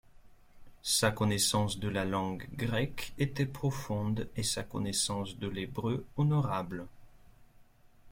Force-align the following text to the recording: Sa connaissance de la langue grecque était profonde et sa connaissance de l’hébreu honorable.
Sa 0.81 1.11
connaissance 1.11 1.79
de 1.79 1.87
la 1.87 2.05
langue 2.05 2.47
grecque 2.53 3.13
était 3.19 3.45
profonde 3.45 4.27
et 4.35 4.41
sa 4.41 4.63
connaissance 4.63 5.37
de 5.37 5.47
l’hébreu 5.47 6.07
honorable. 6.17 6.87